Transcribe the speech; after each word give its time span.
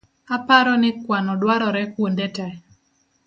Aparo 0.35 0.73
ni 0.81 0.89
kuano 1.01 1.31
dwarore 1.41 1.83
kuonde 1.93 2.27
tee 2.35 2.55